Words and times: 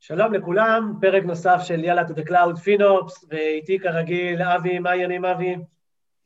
שלום 0.00 0.34
לכולם, 0.34 0.92
פרק 1.00 1.24
נוסף 1.24 1.60
של 1.64 1.84
יאללה 1.84 2.02
to 2.02 2.12
the 2.12 2.28
cloud 2.28 2.56
פינופס, 2.62 3.24
ואיתי 3.28 3.78
כרגיל 3.78 4.42
אבי, 4.42 4.78
מה 4.78 4.90
העניינים 4.90 5.24
אבי? 5.24 5.56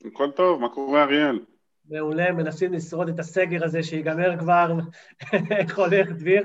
הכל 0.04 0.30
טוב, 0.30 0.60
מה 0.60 0.68
קורה 0.68 1.02
אריאל? 1.02 1.40
מעולה, 1.88 2.32
מנסים 2.32 2.72
לשרוד 2.72 3.08
את 3.08 3.18
הסגר 3.18 3.64
הזה 3.64 3.82
שיגמר 3.82 4.38
כבר, 4.38 4.72
איך 5.58 5.78
הולך 5.78 6.08
דביר? 6.10 6.44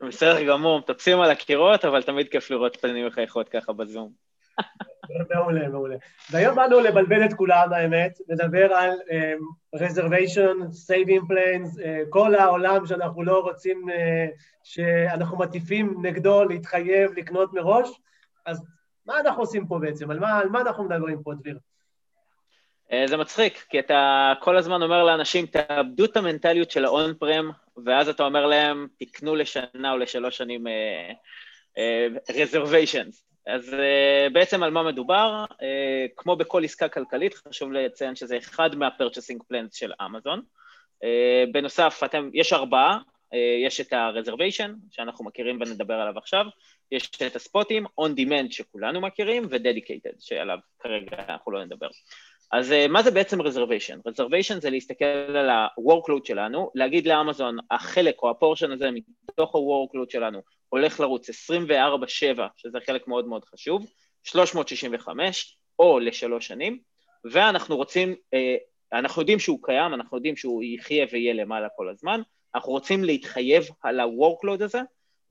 בסדר 0.00 0.44
גמור, 0.44 0.78
מטפסים 0.78 1.20
על 1.20 1.30
הקירות, 1.30 1.84
אבל 1.84 2.02
תמיד 2.02 2.28
כיף 2.28 2.50
לראות 2.50 2.76
פנים 2.76 3.06
מחייכות 3.06 3.48
ככה 3.48 3.72
בזום. 3.72 4.12
מעולה, 5.34 5.68
מעולה. 5.68 5.96
והיום 6.30 6.56
באנו 6.56 6.80
לבלבל 6.80 7.24
את 7.24 7.34
כולם, 7.34 7.72
האמת, 7.72 8.18
לדבר 8.28 8.72
על 8.74 8.90
um, 8.90 9.76
reservation, 9.76 10.56
saving 10.88 11.22
plans, 11.30 11.78
uh, 11.78 12.08
כל 12.10 12.34
העולם 12.34 12.86
שאנחנו 12.86 13.22
לא 13.22 13.38
רוצים, 13.40 13.86
uh, 13.88 13.92
שאנחנו 14.64 15.38
מטיפים 15.38 15.94
נגדו 16.02 16.44
להתחייב 16.44 17.12
לקנות 17.16 17.52
מראש, 17.52 17.88
אז 18.46 18.64
מה 19.06 19.20
אנחנו 19.20 19.42
עושים 19.42 19.66
פה 19.66 19.78
בעצם? 19.78 20.10
על 20.10 20.18
מה, 20.18 20.38
על 20.38 20.48
מה 20.48 20.60
אנחנו 20.60 20.84
מדברים 20.84 21.22
פה, 21.22 21.34
דביר? 21.34 21.58
Uh, 22.88 22.94
זה 23.06 23.16
מצחיק, 23.16 23.64
כי 23.68 23.78
אתה 23.78 24.32
כל 24.40 24.56
הזמן 24.56 24.82
אומר 24.82 25.04
לאנשים, 25.04 25.46
תאבדו 25.46 26.04
את 26.04 26.16
המנטליות 26.16 26.70
של 26.70 26.84
האון 26.84 27.14
פרם, 27.14 27.50
ואז 27.84 28.08
אתה 28.08 28.22
אומר 28.22 28.46
להם, 28.46 28.86
תקנו 28.98 29.34
לשנה 29.34 29.92
או 29.92 29.98
לשלוש 29.98 30.36
שנים 30.36 30.66
uh, 30.66 30.70
uh, 31.76 32.32
reservations. 32.32 33.29
אז 33.46 33.72
uh, 33.72 34.32
בעצם 34.32 34.62
על 34.62 34.70
מה 34.70 34.82
מדובר? 34.82 35.44
Uh, 35.52 35.56
כמו 36.16 36.36
בכל 36.36 36.64
עסקה 36.64 36.88
כלכלית, 36.88 37.34
חשוב 37.34 37.72
לציין 37.72 38.16
שזה 38.16 38.38
אחד 38.38 38.74
מה-purchasing 38.74 39.52
plans 39.52 39.68
של 39.72 39.92
אמזון. 40.06 40.42
Uh, 41.04 41.52
בנוסף, 41.52 42.00
אתם, 42.04 42.30
יש 42.32 42.52
ארבעה, 42.52 42.98
יש 43.66 43.80
את 43.80 43.92
ה-reservation, 43.92 44.70
שאנחנו 44.90 45.24
מכירים 45.24 45.60
ונדבר 45.60 45.94
עליו 45.94 46.18
עכשיו, 46.18 46.46
יש 46.92 47.10
את 47.26 47.36
הספוטים, 47.36 47.86
on 47.86 48.10
demand 48.16 48.50
שכולנו 48.50 49.00
מכירים, 49.00 49.46
ו-dedicated, 49.50 50.16
שעליו 50.18 50.58
כרגע 50.78 51.16
אנחנו 51.28 51.52
לא 51.52 51.64
נדבר. 51.64 51.88
אז 52.52 52.70
uh, 52.70 52.88
מה 52.88 53.02
זה 53.02 53.10
בעצם 53.10 53.40
reservation? 53.40 54.08
reservation 54.08 54.60
זה 54.60 54.70
להסתכל 54.70 55.04
על 55.04 55.50
ה-workload 55.50 56.24
שלנו, 56.24 56.70
להגיד 56.74 57.06
לאמזון, 57.06 57.56
החלק 57.70 58.22
או 58.22 58.30
הפורשן 58.30 58.72
הזה 58.72 58.88
מתוך 58.90 59.54
ה-workload 59.54 60.12
שלנו 60.12 60.42
הולך 60.68 61.00
לרוץ 61.00 61.30
24-7, 61.30 61.32
שזה 62.56 62.78
חלק 62.86 63.08
מאוד 63.08 63.28
מאוד 63.28 63.44
חשוב, 63.44 63.86
365 64.24 65.56
או 65.78 65.98
לשלוש 65.98 66.46
שנים, 66.46 66.78
ואנחנו 67.32 67.76
רוצים, 67.76 68.14
אה, 68.34 68.56
אנחנו 68.92 69.22
יודעים 69.22 69.38
שהוא 69.38 69.58
קיים, 69.62 69.94
אנחנו 69.94 70.16
יודעים 70.16 70.36
שהוא 70.36 70.62
יחיה 70.62 71.06
ויהיה 71.12 71.34
למעלה 71.34 71.68
כל 71.76 71.88
הזמן, 71.88 72.20
אנחנו 72.54 72.72
רוצים 72.72 73.04
להתחייב 73.04 73.64
על 73.82 74.00
ה-workload 74.00 74.64
הזה, 74.64 74.80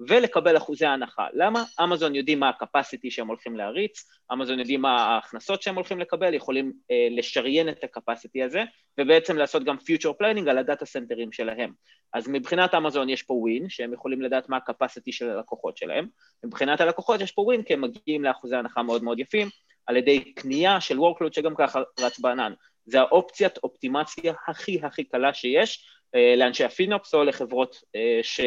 ולקבל 0.07 0.57
אחוזי 0.57 0.85
הנחה. 0.85 1.27
למה? 1.33 1.63
אמזון 1.83 2.15
יודעים 2.15 2.39
מה 2.39 2.49
ה-capacity 2.49 3.09
שהם 3.09 3.27
הולכים 3.27 3.57
להריץ, 3.57 4.09
אמזון 4.33 4.59
יודעים 4.59 4.81
מה 4.81 4.95
ההכנסות 4.95 5.61
שהם 5.61 5.75
הולכים 5.75 5.99
לקבל, 5.99 6.33
יכולים 6.33 6.73
אה, 6.91 7.07
לשריין 7.11 7.69
את 7.69 7.83
ה-capacity 7.83 8.45
הזה, 8.45 8.63
ובעצם 8.99 9.37
לעשות 9.37 9.63
גם 9.63 9.75
future 9.77 10.21
planning 10.21 10.49
על 10.49 10.57
הדאטה 10.57 10.85
סנטרים 10.85 11.31
שלהם. 11.31 11.71
אז 12.13 12.27
מבחינת 12.27 12.73
אמזון 12.73 13.09
יש 13.09 13.23
פה 13.23 13.33
ווין, 13.33 13.69
שהם 13.69 13.93
יכולים 13.93 14.21
לדעת 14.21 14.49
מה 14.49 14.57
ה-capacity 14.57 15.11
של 15.11 15.29
הלקוחות 15.29 15.77
שלהם, 15.77 16.07
מבחינת 16.45 16.81
הלקוחות 16.81 17.21
יש 17.21 17.31
פה 17.31 17.41
ווין, 17.41 17.63
כי 17.63 17.73
הם 17.73 17.81
מגיעים 17.81 18.23
לאחוזי 18.23 18.55
הנחה 18.55 18.83
מאוד 18.83 19.03
מאוד 19.03 19.19
יפים, 19.19 19.47
על 19.85 19.97
ידי 19.97 20.33
קנייה 20.33 20.81
של 20.81 20.97
workload 20.97 21.33
שגם 21.33 21.55
ככה 21.57 21.81
רץ 21.99 22.19
בענן. 22.19 22.53
זה 22.85 22.99
האופציית 22.99 23.57
אופטימציה 23.57 24.33
הכי 24.47 24.79
הכי 24.83 25.03
קלה 25.03 25.33
שיש, 25.33 25.85
אה, 26.15 26.35
לאנשי 26.37 26.63
הפינופס 26.63 27.13
או 27.13 27.23
לחברות 27.23 27.75
אה, 27.95 28.19
ש... 28.23 28.39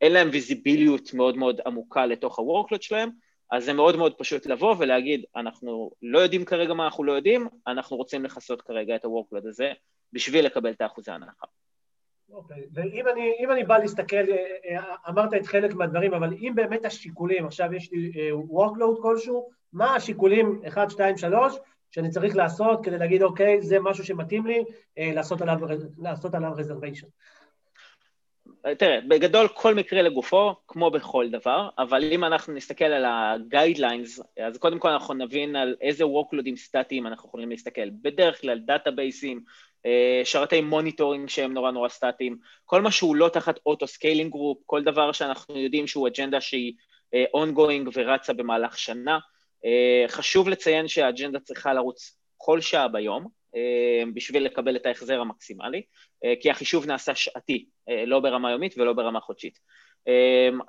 אין 0.00 0.12
להם 0.12 0.28
ויזיביליות 0.32 1.14
מאוד 1.14 1.36
מאוד 1.36 1.60
עמוקה 1.66 2.06
לתוך 2.06 2.38
ה-workload 2.38 2.82
שלהם, 2.82 3.10
אז 3.50 3.64
זה 3.64 3.72
מאוד 3.72 3.96
מאוד 3.96 4.14
פשוט 4.14 4.46
לבוא 4.46 4.74
ולהגיד, 4.78 5.24
אנחנו 5.36 5.90
לא 6.02 6.18
יודעים 6.18 6.44
כרגע 6.44 6.74
מה 6.74 6.84
אנחנו 6.84 7.04
לא 7.04 7.12
יודעים, 7.12 7.48
אנחנו 7.66 7.96
רוצים 7.96 8.24
לכסות 8.24 8.62
כרגע 8.62 8.96
את 8.96 9.04
ה-workload 9.04 9.48
הזה 9.48 9.72
בשביל 10.12 10.46
לקבל 10.46 10.70
את 10.70 10.80
האחוזי 10.80 11.10
ההנחה. 11.10 11.46
אוקיי, 12.32 12.62
okay. 12.62 12.66
ואם 12.72 13.08
אני, 13.08 13.46
אני 13.52 13.64
בא 13.64 13.78
להסתכל, 13.78 14.16
אה, 14.16 14.76
אה, 14.76 14.94
אמרת 15.08 15.34
את 15.34 15.46
חלק 15.46 15.74
מהדברים, 15.74 16.14
אבל 16.14 16.32
אם 16.32 16.52
באמת 16.54 16.84
השיקולים, 16.84 17.46
עכשיו 17.46 17.74
יש 17.74 17.92
לי 17.92 18.12
אה, 18.16 18.30
workload 18.30 19.02
כלשהו, 19.02 19.50
מה 19.72 19.94
השיקולים 19.94 20.62
1, 20.68 20.90
2, 20.90 21.16
3 21.16 21.54
שאני 21.90 22.10
צריך 22.10 22.36
לעשות 22.36 22.84
כדי 22.84 22.98
להגיד, 22.98 23.22
אוקיי, 23.22 23.62
זה 23.62 23.80
משהו 23.80 24.04
שמתאים 24.04 24.46
לי, 24.46 24.64
לעשות 24.96 25.42
עליו, 25.42 25.58
לעשות 25.98 26.34
עליו 26.34 26.52
reservation. 26.58 27.06
תראה, 28.78 28.98
בגדול 29.08 29.48
כל 29.48 29.74
מקרה 29.74 30.02
לגופו, 30.02 30.54
כמו 30.68 30.90
בכל 30.90 31.28
דבר, 31.30 31.68
אבל 31.78 32.12
אם 32.12 32.24
אנחנו 32.24 32.54
נסתכל 32.54 32.84
על 32.84 33.04
ה-guidelines, 33.04 34.22
אז 34.42 34.58
קודם 34.58 34.78
כל 34.78 34.88
אנחנו 34.88 35.14
נבין 35.14 35.56
על 35.56 35.76
איזה 35.80 36.04
workloadים 36.04 36.56
סטטיים 36.56 37.06
אנחנו 37.06 37.28
יכולים 37.28 37.50
להסתכל. 37.50 37.90
בדרך 37.90 38.40
כלל 38.40 38.58
database 38.58 39.18
ים, 39.18 39.40
אה, 39.86 40.20
שרתי 40.24 40.60
monitoring 40.60 41.28
שהם 41.28 41.52
נורא 41.52 41.70
נורא 41.70 41.88
סטטיים, 41.88 42.36
כל 42.64 42.82
מה 42.82 42.90
שהוא 42.90 43.16
לא 43.16 43.28
תחת 43.28 43.58
auto-scaling 43.66 44.30
group, 44.30 44.58
כל 44.66 44.82
דבר 44.82 45.12
שאנחנו 45.12 45.58
יודעים 45.58 45.86
שהוא 45.86 46.08
אג'נדה 46.08 46.40
שהיא 46.40 46.72
אה, 47.14 47.24
ongoing 47.36 47.88
ורצה 47.94 48.32
במהלך 48.32 48.78
שנה. 48.78 49.18
אה, 49.64 50.04
חשוב 50.08 50.48
לציין 50.48 50.88
שהאג'נדה 50.88 51.40
צריכה 51.40 51.74
לרוץ 51.74 52.16
כל 52.36 52.60
שעה 52.60 52.88
ביום, 52.88 53.26
בשביל 54.14 54.44
לקבל 54.44 54.76
את 54.76 54.86
ההחזר 54.86 55.20
המקסימלי, 55.20 55.82
כי 56.40 56.50
החישוב 56.50 56.86
נעשה 56.86 57.14
שעתי, 57.14 57.66
לא 58.06 58.20
ברמה 58.20 58.50
יומית 58.50 58.74
ולא 58.78 58.92
ברמה 58.92 59.20
חודשית. 59.20 59.58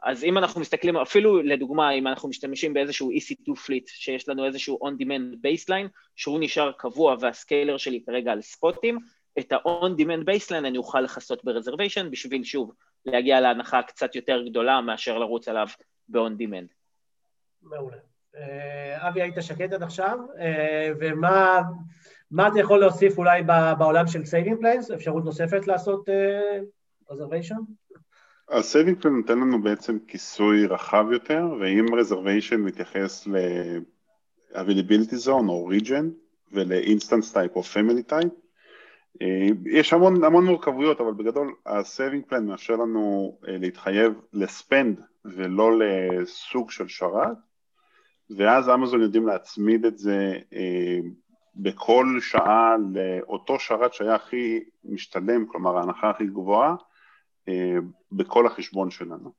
אז 0.04 0.24
אם 0.24 0.38
אנחנו 0.38 0.62
מסתכלים, 0.62 0.98
אפילו 0.98 1.42
לדוגמה, 1.42 1.92
אם 1.92 2.08
אנחנו 2.08 2.30
משתמשים 2.30 2.74
באיזשהו 2.74 3.12
EC2 3.12 3.56
פליט, 3.56 3.88
שיש 3.88 4.30
לנו 4.30 4.46
איזשהו 4.46 4.80
on-demand 4.84 5.36
baseline, 5.36 5.88
שהוא 6.16 6.40
נשאר 6.42 6.72
קבוע 6.72 7.16
והסקיילר 7.20 7.78
שלי 7.78 8.04
כרגע 8.06 8.32
על 8.32 8.42
ספוטים, 8.42 9.00
את 9.40 9.52
ה-on-demand 9.52 10.24
baseline 10.24 10.68
אני 10.68 10.78
אוכל 10.78 11.02
לכסות 11.02 11.46
ב-reservation 11.46 12.10
בשביל, 12.12 12.44
שוב, 12.44 12.72
להגיע 13.06 13.42
להנחה 13.42 13.82
קצת 13.82 14.16
יותר 14.16 14.44
גדולה 14.46 14.82
מאשר 14.82 15.18
לרוץ 15.18 15.48
עליו 15.48 15.68
ב-on-demand. 16.10 16.68
מעולה. 17.62 17.98
אבי, 18.96 19.22
היית 19.22 19.36
שקט 19.42 19.74
עד 19.74 19.84
עכשיו, 19.84 20.20
ומה... 21.00 21.62
מה 22.32 22.48
אתה 22.48 22.60
יכול 22.60 22.80
להוסיף 22.80 23.18
אולי 23.18 23.44
בעולם 23.78 24.08
של 24.08 24.26
saving 24.26 24.60
plans? 24.60 24.92
אפשרות 24.92 25.26
נוספת 25.26 25.68
לעשות 25.68 26.10
reservation? 27.10 27.56
ה 28.50 28.57
saving 28.57 29.02
plan 29.02 29.18
נותן 29.18 29.40
לנו 29.40 29.62
בעצם 29.62 29.98
כיסוי 30.08 30.66
רחב 30.66 31.06
יותר, 31.12 31.44
ואם 31.60 31.86
reservation 31.98 32.62
מתייחס 32.62 33.28
ל-availability 33.28 35.26
zone 35.26 35.50
או 35.50 35.70
region 35.72 36.06
ול-instance 36.52 37.34
type 37.34 37.56
או 37.56 37.62
family 37.62 38.12
type, 38.12 38.46
אה, 39.22 39.48
יש 39.66 39.94
המון, 39.94 40.24
המון 40.24 40.46
מורכבויות, 40.46 41.02
אבל 41.02 41.14
בגדול 41.14 41.54
ה-saving 41.66 42.40
מאפשר 42.40 42.74
לנו 42.74 43.38
אה, 43.48 43.58
להתחייב 43.58 44.14
ל 44.34 44.45
spend 44.45 45.02
ולא 45.26 45.80
לסוג 45.80 46.72
של 46.72 46.88
שרת, 46.88 47.38
ואז 48.38 48.70
אמזון 48.70 49.02
יודעים 49.02 49.28
להצמיד 49.28 49.86
את 49.86 49.98
זה 49.98 50.34
אה, 50.54 51.00
בכל 51.56 52.18
שעה 52.22 52.76
לאותו 52.94 53.60
שרת 53.60 53.94
שהיה 53.94 54.16
הכי 54.16 54.60
משתלם, 54.84 55.46
כלומר 55.46 55.78
ההנחה 55.78 56.10
הכי 56.10 56.26
גבוהה, 56.26 56.76
אה, 57.50 57.76
בכל 58.12 58.48
החשבון 58.48 58.92
שלנו. 58.92 59.32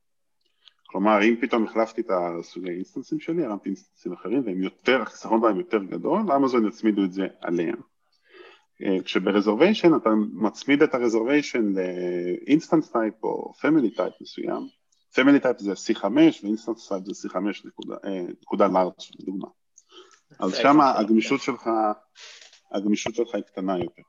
כלומר, 0.87 1.23
אם 1.23 1.35
פתאום 1.41 1.63
החלפתי 1.63 2.01
את 2.01 2.11
הסוגי 2.11 2.69
instance 2.69 3.09
ים 3.09 3.19
שלי, 3.19 3.45
הרמתי 3.45 3.69
instance 3.69 4.04
ים 4.04 4.13
אחרים 4.13 4.41
והם 4.45 4.63
יותר, 4.63 5.01
החיסכון 5.01 5.41
בהם 5.41 5.57
יותר 5.57 5.83
גדול, 5.83 6.31
אמזון 6.31 6.67
יצמידו 6.67 7.03
את 7.03 7.13
זה 7.13 7.27
עליהם. 7.41 7.81
אה, 8.83 9.03
כשב 9.03 9.32
reservation 9.32 9.95
אתה 9.95 10.09
מצמיד 10.33 10.81
את 10.83 10.95
ה 10.95 11.02
reservation 11.02 11.73
ל 11.73 11.86
instance 11.86 12.91
type 12.91 13.23
או 13.23 13.53
family 13.61 13.89
type 13.89 14.13
מסוים, 14.21 14.67
family 15.15 15.39
type 15.39 15.59
זה 15.59 15.71
C5 15.71 16.05
ו 16.43 16.48
instance 16.48 16.87
type 16.89 17.03
זה 17.03 17.29
C5 17.29 17.37
נקודה, 17.65 17.95
אה, 18.05 18.67
large 18.67 18.93
לדוגמה. 19.19 19.47
אז 20.39 20.55
שם 20.55 20.81
הגמישות 20.81 21.41
שלך, 21.41 21.69
הגמישות 22.71 23.15
שלך 23.15 23.35
היא 23.35 23.43
קטנה 23.43 23.77
יותר. 23.77 24.01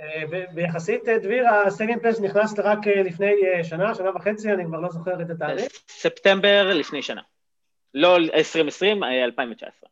אה, 0.00 0.22
ויחסית, 0.54 1.08
אה, 1.08 1.18
דביר, 1.18 1.48
ה 1.48 1.55
saving 1.55 1.98
plans 1.98 2.20
נכנס 2.20 2.58
רק 2.58 2.78
אה, 2.86 3.02
לפני 3.02 3.32
שנה, 3.62 3.94
שנה 3.94 4.16
וחצי, 4.16 4.52
אני 4.52 4.64
כבר 4.64 4.80
לא 4.80 4.88
זוכר 4.88 5.22
את 5.22 5.30
התאריך. 5.30 5.72
ספטמבר 5.88 6.74
לפני 6.74 7.02
שנה. 7.02 7.22
לא 7.94 8.16
2020, 8.16 9.02
2019. 9.02 9.90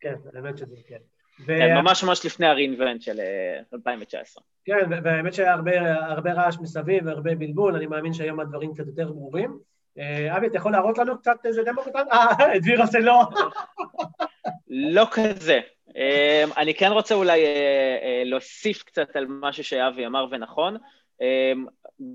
כן, 0.00 0.14
האמת 0.34 0.58
שזה 0.58 0.76
כן. 0.88 0.96
כן, 1.46 1.74
ממש 1.74 2.04
ממש 2.04 2.26
לפני 2.26 2.46
הרינבנט 2.46 3.02
של 3.02 3.20
2019. 3.74 4.44
כן, 4.64 4.90
והאמת 5.04 5.34
שהיה 5.34 5.54
הרבה 6.08 6.32
רעש 6.32 6.56
מסביב 6.60 7.06
והרבה 7.06 7.34
בלבול, 7.34 7.76
אני 7.76 7.86
מאמין 7.86 8.12
שהיום 8.12 8.40
הדברים 8.40 8.74
קצת 8.74 8.86
יותר 8.86 9.12
ברורים. 9.12 9.58
אה, 9.98 10.36
אבי, 10.36 10.46
אתה 10.46 10.56
יכול 10.56 10.72
להראות 10.72 10.98
לנו 10.98 11.18
קצת 11.18 11.36
איזה 11.44 11.62
דמו 11.62 11.82
קטן? 11.82 12.04
אה, 12.12 12.58
דביר 12.58 12.80
עושה 12.80 12.98
לא. 12.98 13.22
לא 14.68 15.06
כזה. 15.10 15.60
אה, 15.96 16.44
אני 16.56 16.74
כן 16.74 16.92
רוצה 16.92 17.14
אולי 17.14 17.44
אה, 17.44 18.22
להוסיף 18.24 18.82
קצת 18.82 19.16
על 19.16 19.26
משהו 19.28 19.64
שאבי 19.64 20.06
אמר 20.06 20.26
ונכון. 20.30 20.76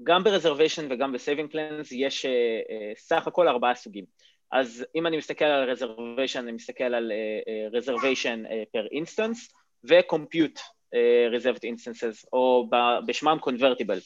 גם 0.04 0.24
ב-reservation 0.24 0.82
וגם 0.90 1.12
ב-saving 1.12 1.54
plans 1.54 1.88
יש 1.92 2.26
סך 2.98 3.28
הכל 3.28 3.48
ארבעה 3.48 3.76
סוגים. 3.76 4.06
אז 4.52 4.86
אם 4.96 5.08
אני 5.08 5.18
מסתכל 5.18 5.46
על 5.46 5.72
reservation, 5.72 6.40
אני 6.40 6.52
מסתכל 6.52 6.84
על 6.84 7.12
uh, 7.12 8.78
per 8.78 8.94
instance 8.94 9.54
ו-compute 9.90 10.60
reserved 11.32 11.64
instances, 11.64 12.28
או 12.34 12.70
בשמם 13.06 13.38
convertible. 13.46 14.00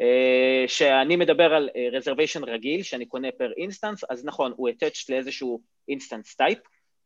Uh, 0.00 0.68
שאני 0.68 1.16
מדבר 1.16 1.54
על 1.54 1.68
uh, 1.72 2.02
reservation 2.02 2.44
רגיל, 2.46 2.82
שאני 2.82 3.06
קונה 3.06 3.28
per 3.28 3.62
instance, 3.64 4.06
אז 4.10 4.24
נכון, 4.24 4.52
הוא 4.56 4.68
attached 4.70 5.04
לאיזשהו 5.08 5.60
instance 5.90 6.42
type, 6.42 6.60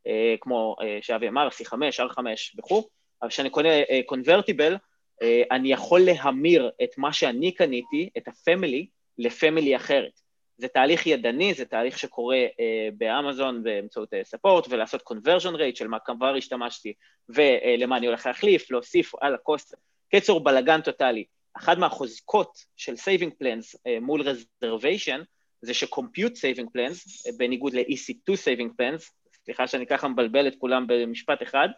uh, 0.07 0.09
כמו 0.39 0.75
שאבי 1.01 1.27
אמר, 1.27 1.47
C5, 1.47 1.73
R5 1.99 2.19
וכו', 2.59 2.83
אבל 3.21 3.29
כשאני 3.29 3.49
קונה 3.49 3.69
uh, 3.81 5.25
אני 5.51 5.71
יכול 5.71 6.01
להמיר 6.01 6.71
את 6.83 6.97
מה 6.97 7.13
שאני 7.13 7.51
קניתי, 7.51 8.09
את 8.17 8.27
ה-family, 8.27 8.85
לפמילי 9.17 9.75
אחרת. 9.75 10.19
זה 10.57 10.67
תהליך 10.67 11.07
ידני, 11.07 11.53
זה 11.53 11.65
תהליך 11.65 11.99
שקורה 11.99 12.45
uh, 12.45 12.95
באמזון 12.97 13.63
באמצעות 13.63 14.09
ספורט, 14.23 14.65
uh, 14.65 14.67
ולעשות 14.71 15.01
conversion 15.01 15.55
rate 15.55 15.75
של 15.75 15.87
מה 15.87 15.99
כבר 15.99 16.35
השתמשתי, 16.37 16.93
ולמה 17.29 17.97
אני 17.97 18.07
הולך 18.07 18.25
להחליף, 18.25 18.71
להוסיף 18.71 19.11
על 19.21 19.33
הקוסט. 19.35 19.75
קיצור, 20.09 20.43
בלאגן 20.43 20.81
טוטאלי. 20.81 21.23
אחת 21.53 21.77
מהחוזקות 21.77 22.65
של 22.77 22.93
saving 22.93 23.31
plans 23.43 23.75
uh, 23.75 23.99
מול 24.01 24.21
reservation, 24.21 25.19
זה 25.61 25.71
saving 25.71 26.67
plans, 26.77 27.27
uh, 27.27 27.37
בניגוד 27.37 27.73
ל-EC2 27.73 28.33
saving 28.33 28.69
plans, 28.69 29.11
סליחה 29.45 29.67
שאני 29.67 29.85
ככה 29.85 30.07
מבלבל 30.07 30.47
את 30.47 30.55
כולם 30.57 30.87
במשפט 30.87 31.43
אחד, 31.43 31.69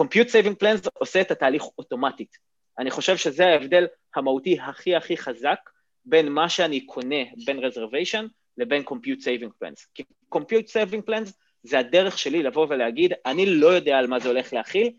compute 0.00 0.28
saving 0.28 0.62
plans 0.62 0.88
עושה 0.98 1.20
את 1.20 1.30
התהליך 1.30 1.62
אוטומטית. 1.78 2.36
אני 2.78 2.90
חושב 2.90 3.16
שזה 3.16 3.46
ההבדל 3.46 3.86
המהותי 4.16 4.60
הכי 4.60 4.96
הכי 4.96 5.16
חזק 5.16 5.58
בין 6.04 6.28
מה 6.28 6.48
שאני 6.48 6.86
קונה 6.86 7.22
בין 7.46 7.58
reservation 7.58 8.24
לבין 8.58 8.82
compute 8.88 9.20
saving 9.20 9.50
plans. 9.62 9.86
כי 9.94 10.02
compute 10.34 10.68
saving 10.68 11.10
plans 11.10 11.30
זה 11.62 11.78
הדרך 11.78 12.18
שלי 12.18 12.42
לבוא 12.42 12.66
ולהגיד, 12.70 13.12
אני 13.26 13.46
לא 13.46 13.66
יודע 13.66 13.98
על 13.98 14.06
מה 14.06 14.20
זה 14.20 14.28
הולך 14.28 14.52
להכיל, 14.52 14.90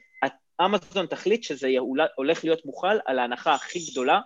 אמזון 0.61 1.05
תחליט 1.05 1.43
שזה 1.43 1.69
הולך 2.15 2.43
להיות 2.43 2.65
מוכל 2.65 2.97
על 3.05 3.19
ההנחה 3.19 3.53
הכי 3.53 3.79
גדולה 3.91 4.19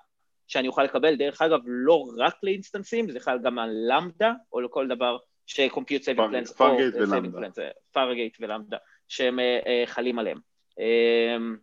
שאני 0.47 0.67
אוכל 0.67 0.83
לקבל, 0.83 1.15
דרך 1.15 1.41
אגב, 1.41 1.59
לא 1.65 2.05
רק 2.17 2.35
לאינסטנסים, 2.43 3.11
זה 3.11 3.19
חל 3.19 3.39
גם 3.43 3.59
על 3.59 3.69
למדה, 3.87 4.33
או 4.53 4.61
לכל 4.61 4.87
דבר 4.87 5.17
ש-compute 5.45 6.03
saving 6.03 6.31
plans, 6.31 6.57
פארגייט 6.57 6.95
ולמדה. 6.95 7.63
פארגייט 7.91 8.37
ולמדה, 8.39 8.77
שהם 9.07 9.39
uh, 9.39 9.65
uh, 9.65 9.89
חלים 9.89 10.19
עליהם. 10.19 10.39
Um, 10.71 11.57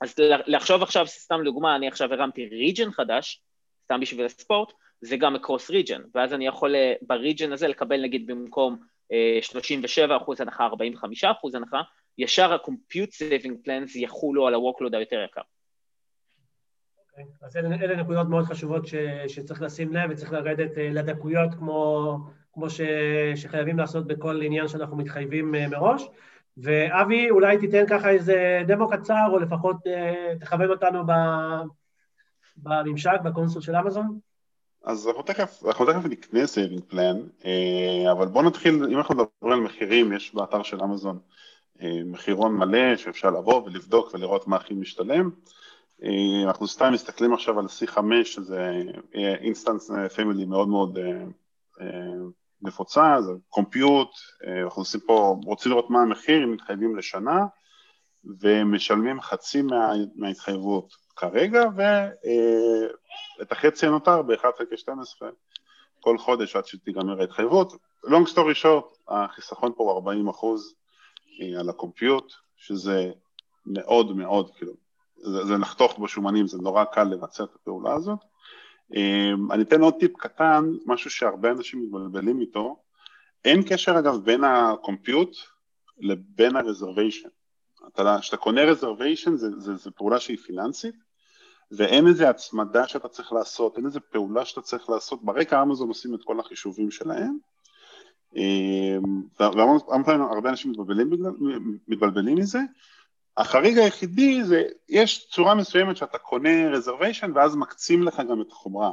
אז 0.00 0.14
לחשוב 0.46 0.82
עכשיו, 0.82 1.06
סתם 1.06 1.40
לדוגמה, 1.40 1.76
אני 1.76 1.88
עכשיו 1.88 2.12
הרמתי 2.12 2.46
ריג'ן 2.46 2.92
חדש, 2.92 3.42
סתם 3.84 4.00
בשביל 4.00 4.26
הספורט, 4.26 4.72
זה 5.00 5.16
גם 5.16 5.34
אקרוס 5.34 5.70
ריג'ן, 5.70 6.02
ואז 6.14 6.32
אני 6.32 6.46
יכול 6.46 6.74
בריג'ן 7.02 7.52
הזה 7.52 7.68
לקבל 7.68 8.02
נגיד 8.02 8.26
במקום 8.26 8.78
uh, 9.12 9.56
37% 10.08 10.34
הנחה, 10.38 10.68
45% 11.22 11.26
הנחה, 11.54 11.82
ישר 12.18 12.52
ה-compute 12.52 13.12
saving 13.12 13.66
plans 13.66 13.98
יחולו 13.98 14.46
על 14.46 14.54
ה-workload 14.54 14.96
היותר 14.96 15.24
יקר. 15.24 15.40
Okay. 15.40 15.54
אוקיי, 17.18 17.24
אז 17.42 17.56
אלה, 17.56 17.76
אלה 17.76 17.96
נקודות 17.96 18.28
מאוד 18.28 18.44
חשובות 18.44 18.86
ש, 18.86 18.94
שצריך 19.28 19.62
לשים 19.62 19.92
לב 19.92 20.10
וצריך 20.10 20.32
לרדת 20.32 20.78
אה, 20.78 20.88
לדקויות 20.92 21.54
כמו, 21.54 22.18
כמו 22.52 22.70
ש, 22.70 22.80
שחייבים 23.36 23.78
לעשות 23.78 24.06
בכל 24.06 24.42
עניין 24.42 24.68
שאנחנו 24.68 24.96
מתחייבים 24.96 25.54
אה, 25.54 25.68
מראש. 25.68 26.02
ואבי, 26.56 27.30
אולי 27.30 27.58
תיתן 27.58 27.86
ככה 27.88 28.10
איזה 28.10 28.62
דמו 28.66 28.90
קצר, 28.90 29.26
או 29.32 29.38
לפחות 29.38 29.76
אה, 29.86 30.32
תכוון 30.40 30.70
אותנו 30.70 31.02
בממשק, 32.56 33.20
ב 33.24 33.29
console 33.29 33.62
של 33.62 33.76
אמזון. 33.76 34.18
אז 34.84 35.08
אנחנו 35.08 35.22
תכף, 35.22 35.62
אנחנו 35.66 35.86
תכף 35.86 36.04
נקנה 36.04 36.46
saving 36.46 36.82
plan, 36.88 37.16
אבל 38.12 38.26
בואו 38.26 38.44
נתחיל, 38.44 38.74
אם 38.74 38.98
אנחנו 38.98 39.14
מדברים 39.14 39.52
על 39.52 39.60
מחירים, 39.60 40.12
יש 40.12 40.34
באתר 40.34 40.62
של 40.62 40.82
אמזון 40.82 41.18
מחירון 42.04 42.54
מלא 42.56 42.96
שאפשר 42.96 43.30
לבוא 43.30 43.62
ולבדוק 43.62 44.14
ולראות 44.14 44.48
מה 44.48 44.56
הכי 44.56 44.74
משתלם. 44.74 45.30
אנחנו 46.46 46.68
סתם 46.68 46.92
מסתכלים 46.92 47.34
עכשיו 47.34 47.58
על 47.58 47.66
C5, 47.66 47.98
שזה 48.24 48.82
instance 49.14 49.90
family 50.16 50.44
מאוד 50.44 50.68
מאוד 50.68 50.98
נפוצה, 52.62 53.16
זה 53.20 53.32
compute, 53.48 54.08
אנחנו 54.64 54.82
עושים 54.82 55.00
פה, 55.06 55.36
רוצים 55.44 55.72
לראות 55.72 55.90
מה 55.90 56.02
המחיר, 56.02 56.44
אם 56.44 56.52
מתחייבים 56.52 56.96
לשנה, 56.96 57.46
ומשלמים 58.40 59.20
חצי 59.20 59.62
מה, 59.62 59.92
מההתחייבות 60.16 61.03
כרגע, 61.16 61.64
ואת 61.76 63.52
החצי 63.52 63.86
הנותר 63.86 64.22
ב-1 64.22 64.46
חלקי 64.58 64.76
12 64.76 65.28
כל 66.00 66.18
חודש 66.18 66.56
עד 66.56 66.66
שתיגמר 66.66 67.20
ההתחייבות. 67.20 67.72
long 68.04 68.28
story 68.32 68.62
short, 68.62 68.98
החיסכון 69.08 69.72
פה 69.76 69.82
הוא 69.82 69.92
40 69.92 70.28
אחוז 70.28 70.74
על 71.58 71.68
ה 71.68 71.75
compute, 71.75 72.32
שזה 72.56 73.10
מאוד 73.66 74.16
מאוד, 74.16 74.50
כאילו, 74.56 74.72
זה, 75.16 75.44
זה 75.44 75.54
לחתוך 75.56 75.98
בשומנים, 75.98 76.46
זה 76.46 76.58
נורא 76.58 76.84
קל 76.84 77.04
לבצע 77.04 77.44
את 77.44 77.54
הפעולה 77.54 77.94
הזאת. 77.94 78.18
אמ, 78.94 79.52
אני 79.52 79.62
אתן 79.62 79.80
עוד 79.80 79.94
טיפ 80.00 80.16
קטן, 80.16 80.64
משהו 80.86 81.10
שהרבה 81.10 81.50
אנשים 81.50 81.82
מתבלבלים 81.82 82.40
איתו, 82.40 82.76
אין 83.44 83.62
קשר 83.68 83.98
אגב 83.98 84.16
בין 84.24 84.44
הקומפיוט 84.44 85.36
לבין 85.98 86.56
הרזרוויישן. 86.56 87.28
כשאתה 88.20 88.36
קונה 88.36 88.62
רזרוויישן 88.62 89.36
זה, 89.36 89.48
זה, 89.58 89.76
זה 89.76 89.90
פעולה 89.90 90.20
שהיא 90.20 90.38
פיננסית, 90.38 90.94
ואין 91.76 92.06
איזה 92.06 92.30
הצמדה 92.30 92.88
שאתה 92.88 93.08
צריך 93.08 93.32
לעשות, 93.32 93.76
אין 93.76 93.86
איזה 93.86 94.00
פעולה 94.00 94.44
שאתה 94.44 94.60
צריך 94.60 94.90
לעשות, 94.90 95.24
ברקע 95.24 95.62
אמזון 95.62 95.88
עושים 95.88 96.14
את 96.14 96.20
כל 96.24 96.40
החישובים 96.40 96.90
שלהם, 96.90 97.38
אמ, 98.36 99.22
והרבה 99.40 99.62
פעמים 100.04 100.22
הרבה 100.22 100.50
אנשים 100.50 100.70
מתבלבלים, 100.70 101.10
מתבלבלים 101.88 102.36
מזה, 102.36 102.58
החריג 103.36 103.78
היחידי 103.78 104.44
זה, 104.44 104.62
יש 104.88 105.28
צורה 105.30 105.54
מסוימת 105.54 105.96
שאתה 105.96 106.18
קונה 106.18 106.68
reservation 106.70 107.32
ואז 107.34 107.56
מקצים 107.56 108.02
לך 108.02 108.22
גם 108.30 108.40
את 108.40 108.52
החומרה. 108.52 108.92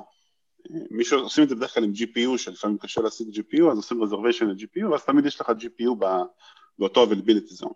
מי 0.92 1.04
שעושים 1.04 1.44
את 1.44 1.50
זה 1.50 1.56
בדרך 1.56 1.74
כלל 1.74 1.84
עם 1.84 1.92
GPU, 1.96 2.38
שלפעמים 2.38 2.78
קשה 2.78 3.02
להשיג 3.02 3.28
GPU, 3.28 3.72
אז 3.72 3.78
עושים 3.78 4.04
reservation 4.04 4.46
ל-GPU, 4.46 4.86
ואז 4.92 5.04
תמיד 5.04 5.26
יש 5.26 5.42
לך 5.42 5.50
GPU 5.50 6.06
באותו 6.80 7.06
availability 7.06 7.64
zone. 7.64 7.74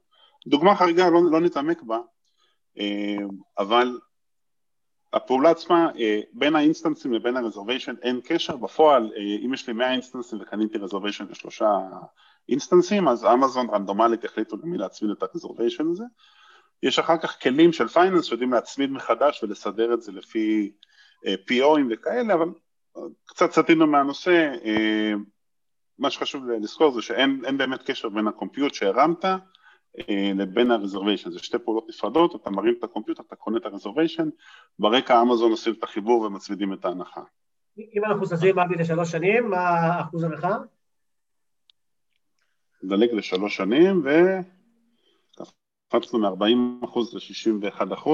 דוגמה 0.48 0.76
חריגה, 0.76 1.10
לא, 1.10 1.32
לא 1.32 1.42
נתעמק 1.42 1.84
בה, 1.84 2.00
אמ, 2.78 3.28
אבל 3.58 4.00
הפעולה 5.16 5.50
עצמה, 5.50 5.90
אה, 6.00 6.20
בין 6.34 6.56
האינסטנסים 6.56 7.14
לבין 7.14 7.38
ה 7.38 7.43
reservation 7.43 7.96
אין 8.02 8.22
קשר, 8.24 8.58
בפועל 8.58 9.12
אה, 9.16 9.46
אם 9.46 9.54
יש 9.54 9.68
לי 9.68 9.74
100 9.74 9.92
אינסטנסים 9.92 10.40
וקניתי 10.42 10.78
reservation 10.78 11.26
לשלושה 11.30 11.70
אינסטנסים, 12.50 13.08
אז 13.08 13.26
אמזון 13.26 13.70
רנדומלית 13.70 14.24
יחליטו 14.24 14.58
למי 14.64 14.78
להצמיד 14.78 15.12
את 15.12 15.24
ה 15.24 15.29
reservation 15.29 15.88
הזה. 15.92 16.04
יש 16.84 17.00
אחר 17.00 17.18
כך 17.18 17.42
כלים 17.42 17.74
של 17.74 17.88
finance 17.88 18.26
שיודעים 18.26 18.54
להצמיד 18.54 18.92
מחדש 18.92 19.44
ולסדר 19.44 19.94
את 19.94 20.02
זה 20.02 20.12
לפי 20.12 20.72
אה, 21.26 21.36
PO 21.50 21.67
ים 21.67 21.84
וכאלה, 21.90 22.34
אבל 22.34 22.50
קצת 23.26 23.52
סטינו 23.52 23.88
מהנושא, 23.88 24.52
מה 26.00 26.10
שחשוב 26.10 26.50
לזכור 26.50 26.92
זה 26.92 27.02
שאין 27.02 27.58
באמת 27.58 27.84
קשר 27.92 28.10
בין 28.10 28.28
ה 28.28 28.33
compute 28.33 28.74
שהרמת 28.74 29.26
לבין 30.36 30.72
ה-reservation, 30.72 31.30
זה 31.30 31.40
שתי 31.40 31.60
פעולות 31.60 31.86
נפרדות, 31.90 32.36
אתה 32.36 32.50
מרים 32.50 32.76
את 32.80 32.84
ה 32.84 32.88
compute, 32.88 33.24
אתה 33.28 33.36
קונה 33.36 33.58
את 33.58 33.66
ה-reservation, 33.66 34.26
ברקע 34.80 35.22
אמזון 35.22 35.52
עושים 35.52 35.74
את 35.74 35.84
החיבור 35.84 36.22
ומצמידים 36.22 36.74
את 36.74 36.86
ההנחה. 36.86 37.22
אם 37.78 38.06
אנחנו 38.06 38.26
זזים 38.26 38.60
עד 38.60 38.72
לשלוש 38.80 39.12
שנים, 39.12 39.50
מה 39.50 40.02
אחוז 40.02 40.24
הנחה? 40.24 40.58
נדלג 42.84 43.14
לשלוש 43.14 43.56
שנים, 43.56 44.04
וקפצנו 45.92 46.20
מ-40% 46.20 47.00
ל-61%. 47.14 48.10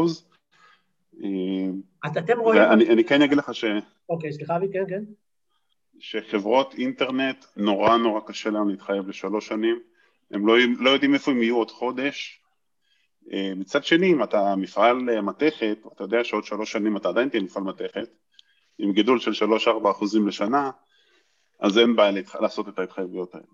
אז 2.04 2.18
אתם 2.18 2.40
רואים... 2.40 2.62
אני, 2.62 2.90
אני 2.90 3.04
כן 3.04 3.22
אגיד 3.22 3.38
לך 3.38 3.56
ש... 3.56 3.66
אוקיי, 4.10 4.34
סליחה 4.34 4.56
אבי, 4.56 4.68
כן, 4.74 4.84
כן. 4.90 5.04
שחברות 6.00 6.74
אינטרנט, 6.74 7.46
נורא 7.58 7.98
נורא 7.98 8.22
קשה 8.28 8.50
להם 8.50 8.70
להתחייב 8.70 9.08
לשלוש 9.08 9.48
שנים. 9.48 9.80
הם 10.34 10.48
לא, 10.48 10.56
לא 10.80 10.90
יודעים 10.90 11.14
איפה 11.14 11.32
הם 11.32 11.42
יהיו 11.42 11.58
עוד 11.58 11.72
חודש. 11.72 12.42
אה, 13.34 13.52
מצד 13.56 13.84
שני, 13.84 14.12
אם 14.12 14.24
אתה 14.24 14.56
מפעל 14.56 15.10
אה, 15.10 15.22
מתכת, 15.22 15.78
אתה 15.96 16.04
יודע 16.04 16.24
שעוד 16.24 16.44
שלוש 16.44 16.72
שנים 16.72 16.98
אתה 16.98 17.10
עדיין 17.10 17.30
תהיה 17.30 17.44
מפעל 17.44 17.64
מתכת, 17.64 18.10
עם 18.78 18.94
גידול 18.94 19.20
של 19.20 19.34
שלוש-ארבע 19.34 19.92
אחוזים 19.92 20.28
לשנה, 20.28 20.72
אז 21.60 21.78
אין 21.78 21.96
בעיה 21.96 22.22
לעשות 22.40 22.70
את 22.70 22.80
ההתחייבויות 22.80 23.36
האלה. 23.36 23.46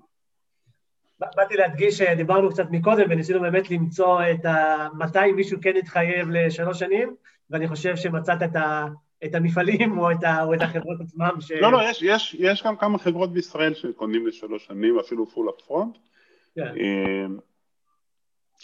באתי 1.20 1.56
להדגיש, 1.56 2.02
אה, 2.02 2.16
דיברנו 2.16 2.50
קצת 2.50 2.66
מקודם 2.72 3.06
וניסינו 3.10 3.42
באמת 3.42 3.72
למצוא 3.72 4.22
את 4.32 4.46
ה... 4.46 4.88
מתי 4.94 5.32
מישהו 5.36 5.58
כן 5.62 5.76
יתחייב 5.76 6.30
לשלוש 6.30 6.80
שנים, 6.80 7.16
ואני 7.50 7.68
חושב 7.68 7.96
שמצאת 7.96 8.44
את, 8.44 8.56
ה... 8.56 8.86
את 9.26 9.36
המפעלים 9.36 10.00
או 10.00 10.12
את, 10.12 10.24
ה... 10.24 10.44
או 10.44 10.54
את 10.54 10.62
החברות 10.62 10.98
עצמם 11.02 11.32
ש... 11.40 11.52
לא, 11.52 11.72
לא, 11.72 11.90
יש, 11.90 12.02
יש, 12.02 12.36
יש 12.40 12.64
גם 12.64 12.78
כמה 12.78 12.98
חברות 12.98 13.34
בישראל 13.34 13.74
שקונים 13.74 14.28
לשלוש 14.28 14.66
שנים, 14.66 15.00
אפילו 15.00 15.28
פול 15.28 15.50
אפפרונט. 15.50 15.98
כן. 16.58 16.74
אמ, 16.78 17.38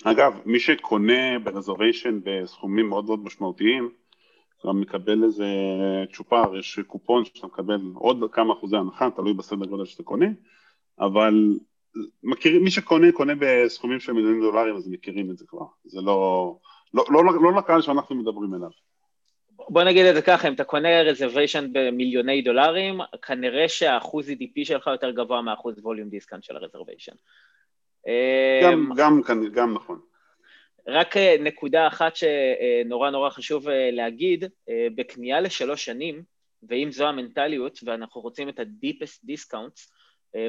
אגב, 0.04 0.34
מי 0.46 0.60
שקונה 0.60 1.40
ברזרוויישן 1.40 2.20
בסכומים 2.24 2.90
מאוד 2.90 3.06
מאוד 3.06 3.24
משמעותיים, 3.24 3.90
גם 4.66 4.82
מקבל 4.82 5.24
איזה 5.24 5.46
צ'ופר, 6.14 6.58
יש 6.60 6.80
קופון 6.88 7.26
שאתה 7.26 7.48
מקבל 7.48 7.80
עוד 7.96 8.24
כמה 8.32 8.54
אחוזי 8.54 8.78
הנחה, 8.78 9.10
תלוי 9.16 9.34
בסדר 9.34 9.66
גודל 9.66 9.86
שאתה 9.86 10.04
קונה, 10.04 10.26
אבל 11.00 11.34
מכירים, 12.24 12.64
מי 12.64 12.72
שקונה, 12.72 13.12
קונה 13.12 13.34
בסכומים 13.40 14.00
של 14.00 14.14
מיליוני 14.14 14.40
דולרים, 14.42 14.76
אז 14.76 14.88
מכירים 14.88 15.32
את 15.32 15.38
זה 15.38 15.46
כבר. 15.48 15.66
זה 15.86 16.02
לא, 16.02 16.58
לא, 16.94 17.06
לא, 17.10 17.26
לא, 17.26 17.44
לא 17.44 17.58
לקהל 17.58 17.82
שאנחנו 17.82 18.16
מדברים 18.16 18.54
אליו. 18.54 18.70
בוא 19.70 19.84
נגיד 19.84 20.06
את 20.06 20.16
זה 20.16 20.22
ככה, 20.22 20.48
אם 20.48 20.54
אתה 20.54 20.64
קונה 20.64 21.02
רזרוויישן 21.02 21.70
במיליוני 21.74 22.42
דולרים, 22.42 23.00
כנראה 23.22 23.70
שהאחוז 23.70 24.30
EDP 24.30 24.66
שלך 24.66 24.88
יותר 24.88 25.12
גבוה 25.12 25.42
מהאחוז 25.42 25.80
ווליום 25.80 26.10
דיסקאנט 26.10 26.44
של 26.44 26.56
הרזרוויישן. 26.56 27.16
גם, 28.64 28.92
גם, 28.96 29.22
גם 29.54 29.74
נכון. 29.74 30.00
רק 30.88 31.18
אה, 31.18 31.36
נקודה 31.40 31.88
אחת 31.88 32.14
שנורא 32.16 33.10
נורא 33.10 33.30
חשוב 33.30 33.70
אה, 33.70 33.90
להגיד, 33.92 34.46
אה, 34.70 34.88
בקנייה 34.96 35.42
לשלוש 35.42 35.86
שנים, 35.86 36.24
ואם 36.70 36.92
זו 36.92 37.08
המנטליות 37.08 37.80
ואנחנו 37.84 38.22
רוצים 38.22 38.50
את 38.50 38.60
ה-deepest 38.60 39.30
discounts, 39.30 39.94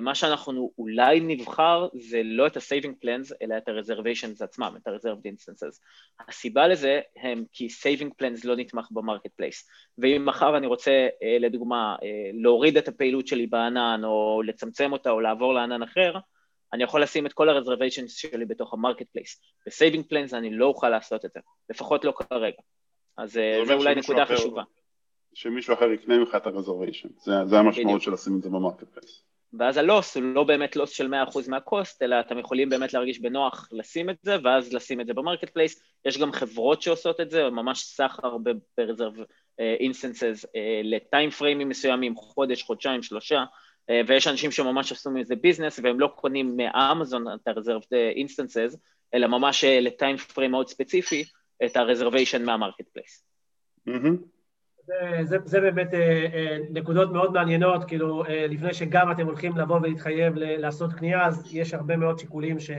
מה 0.00 0.14
שאנחנו 0.14 0.70
אולי 0.78 1.20
נבחר 1.20 1.88
זה 1.94 2.20
לא 2.24 2.46
את 2.46 2.56
ה-saving 2.56 3.04
plans, 3.04 3.34
אלא 3.42 3.56
את 3.56 3.68
ה-reservations 3.68 4.44
עצמם, 4.44 4.74
את 4.76 4.86
ה-reserved 4.86 5.26
instances. 5.26 5.80
הסיבה 6.28 6.68
לזה 6.68 7.00
הם 7.16 7.44
כי 7.52 7.66
saving 7.66 8.08
plans 8.08 8.40
לא 8.44 8.56
נתמך 8.56 8.88
ב 8.90 9.30
marketplace. 9.36 9.68
ואם 9.98 10.26
מחר 10.26 10.56
אני 10.56 10.66
רוצה, 10.66 11.08
לדוגמה, 11.40 11.96
להוריד 12.32 12.76
את 12.76 12.88
הפעילות 12.88 13.26
שלי 13.26 13.46
בענן, 13.46 14.00
או 14.04 14.42
לצמצם 14.46 14.92
אותה, 14.92 15.10
או 15.10 15.20
לעבור 15.20 15.54
לענן 15.54 15.82
אחר, 15.82 16.14
אני 16.74 16.84
יכול 16.84 17.02
לשים 17.02 17.26
את 17.26 17.32
כל 17.32 17.48
ה-reservations 17.48 18.08
שלי 18.08 18.44
בתוך 18.44 18.74
ה 18.74 19.06
marketplace. 19.12 19.40
ב-saving 19.66 20.02
plans 20.12 20.36
אני 20.36 20.56
לא 20.56 20.66
אוכל 20.66 20.88
לעשות 20.88 21.24
את 21.24 21.30
זה, 21.34 21.40
לפחות 21.70 22.04
לא 22.04 22.12
כרגע. 22.12 22.62
אז 23.16 23.36
אה, 23.36 23.62
זה 23.66 23.74
אולי 23.74 23.94
נקודה 23.94 24.22
אחר, 24.22 24.36
חשובה. 24.36 24.62
שמישהו 25.34 25.74
אחר 25.74 25.92
יקנה 25.92 26.18
ממך 26.18 26.34
את 26.34 26.46
ה-reservation, 26.46 27.08
זה, 27.24 27.32
זה 27.46 27.58
המשמעות 27.58 28.02
של 28.02 28.12
לשים 28.12 28.36
את 28.36 28.42
זה 28.42 28.48
ב 28.48 28.88
marketplace. 28.88 29.22
ואז 29.58 29.76
ה 29.76 29.84
loss 29.84 30.16
הוא 30.16 30.24
לא 30.24 30.44
באמת 30.44 30.76
loss 30.76 30.90
של 30.90 31.14
100% 31.14 31.50
מה 31.50 31.65
cost, 31.65 32.02
אלא 32.02 32.20
אתם 32.20 32.38
יכולים 32.38 32.68
באמת 32.68 32.92
להרגיש 32.92 33.20
בנוח 33.20 33.68
לשים 33.72 34.10
את 34.10 34.16
זה, 34.22 34.36
ואז 34.44 34.72
לשים 34.72 35.00
את 35.00 35.06
זה 35.06 35.14
ב 35.14 35.50
marketplace. 35.50 35.82
יש 36.04 36.18
גם 36.18 36.32
חברות 36.32 36.82
שעושות 36.82 37.20
את 37.20 37.30
זה, 37.30 37.50
ממש 37.50 37.82
סחר 37.82 38.36
ב-reserve 38.38 39.22
instances 39.58 40.46
ל 40.84 40.94
time 40.94 41.30
frame 41.30 41.57
ים 41.57 41.68
מסוימים, 41.68 42.16
חודש, 42.16 42.62
חודשיים, 42.62 43.02
שלושה. 43.02 43.44
אה, 43.90 44.00
ויש 44.06 44.26
אנשים 44.26 44.50
שממש 44.50 44.92
עשו 44.92 45.10
מזה 45.10 45.36
business 45.36 45.80
והם 45.82 46.00
לא 46.00 46.12
קונים 46.16 46.56
מאמזון 46.56 47.24
את 47.34 47.48
ה-reserved 47.48 47.92
instances, 48.16 48.76
אלא 49.14 49.26
ממש 49.26 49.64
אה, 49.64 49.80
ל 49.80 49.88
time 49.88 50.16
frame 50.16 50.50
מאוד 50.50 50.68
ספציפי 50.68 51.24
את 51.64 51.76
ה-reservation 51.76 52.38
מה 52.38 52.88
marketplace. 52.92 53.24
זה, 54.86 55.24
זה, 55.24 55.36
זה 55.44 55.60
באמת 55.60 55.94
אה, 55.94 56.26
אה, 56.34 56.58
נקודות 56.70 57.12
מאוד 57.12 57.32
מעניינות, 57.32 57.84
כאילו 57.84 58.24
אה, 58.24 58.46
לפני 58.48 58.74
שגם 58.74 59.12
אתם 59.12 59.26
הולכים 59.26 59.56
לבוא 59.56 59.76
ולהתחייב 59.76 60.34
לעשות 60.36 60.92
קנייה, 60.92 61.26
אז 61.26 61.54
יש 61.54 61.74
הרבה 61.74 61.96
מאוד 61.96 62.18
שיקולים 62.18 62.60
ש, 62.60 62.70